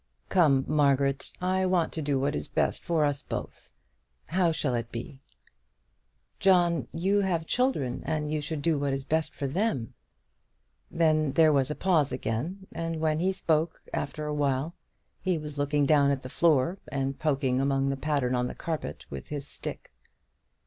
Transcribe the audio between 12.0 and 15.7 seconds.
again, and when he spoke after a while, he was